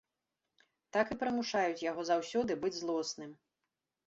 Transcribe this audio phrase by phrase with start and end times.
[0.97, 3.31] Так і прымушаюць яго заўсёды быць злосным.